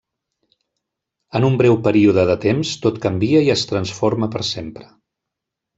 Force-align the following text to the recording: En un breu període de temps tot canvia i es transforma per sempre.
En 1.39 1.45
un 1.49 1.59
breu 1.63 1.77
període 1.89 2.25
de 2.31 2.37
temps 2.47 2.73
tot 2.87 2.99
canvia 3.07 3.45
i 3.49 3.55
es 3.59 3.67
transforma 3.75 4.35
per 4.37 4.47
sempre. 4.53 4.91